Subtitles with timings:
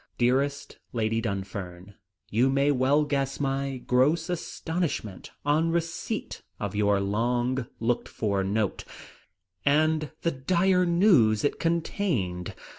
[0.17, 1.93] "Dearest Lady Dunfern,
[2.31, 8.83] "You may well guess my gross astonishment on receipt of your long looked for note,
[9.63, 12.55] and the dire news it contained.